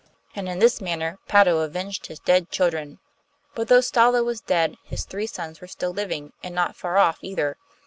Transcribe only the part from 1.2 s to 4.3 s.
Patto avenged his dead children. But though Stalo